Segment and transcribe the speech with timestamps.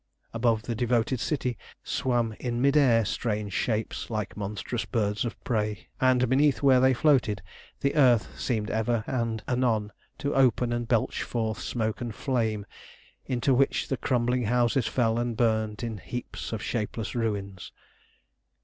[0.33, 5.89] Above the devoted city swam in mid air strange shapes like monstrous birds of prey,
[5.99, 7.39] and beneath where they floated
[7.81, 12.65] the earth seemed ever and anon to open and belch forth smoke and flame
[13.27, 17.71] into which the crumbling houses fell and burnt in heaps of shapeless ruins.